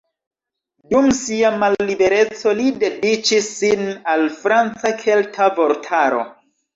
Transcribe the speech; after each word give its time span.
Dum 0.93 1.09
sia 1.17 1.49
mallibereco, 1.63 2.53
li 2.59 2.65
dediĉis 2.83 3.49
sin 3.59 3.83
al 4.15 4.25
franca-kelta 4.39 5.51
vortaro. 5.61 6.23